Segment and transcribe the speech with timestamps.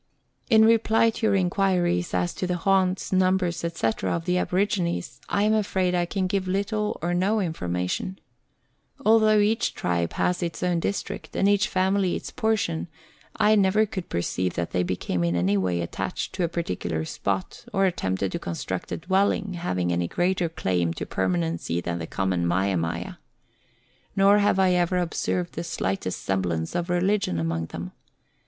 [0.49, 5.43] In reply to your inquiries as to the haunts, numbers, &c., of the aborigines, I
[5.43, 8.17] am afraid I can give little or no information.
[9.05, 12.87] Al though each tribe has its own district, and each family its portion,
[13.35, 17.63] I never could perceive that they became in any way attached to a particular spot,
[17.71, 22.47] or attempted to construct a dwelling having any greater claim to permanency than the common
[22.47, 23.19] mia mia.
[24.17, 27.91] Xor have I ever observed the slightest semblance of religion among them.